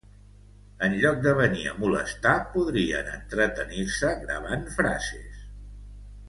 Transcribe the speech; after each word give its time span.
Enlloc 0.85 1.19
de 1.25 1.33
venir 1.39 1.65
a 1.71 1.75
molestar, 1.83 2.33
podrien 2.55 3.11
entretenir-se 3.17 4.15
gravant 4.25 4.67
frases. 4.81 5.47